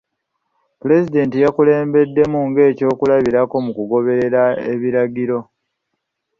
[0.79, 4.41] Pulezidenti y'akulembeddemu ng'ekyokulabirako mu kugoberera
[4.73, 5.39] ebiragro.